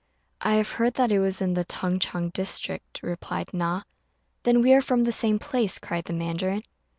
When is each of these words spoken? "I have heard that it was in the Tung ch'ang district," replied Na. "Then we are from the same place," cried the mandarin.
"I 0.41 0.55
have 0.55 0.71
heard 0.71 0.95
that 0.95 1.11
it 1.11 1.19
was 1.19 1.41
in 1.41 1.53
the 1.53 1.63
Tung 1.63 1.99
ch'ang 1.99 2.31
district," 2.31 3.01
replied 3.03 3.53
Na. 3.53 3.83
"Then 4.41 4.63
we 4.63 4.73
are 4.73 4.81
from 4.81 5.03
the 5.03 5.11
same 5.11 5.37
place," 5.37 5.77
cried 5.77 6.05
the 6.05 6.13
mandarin. 6.13 6.63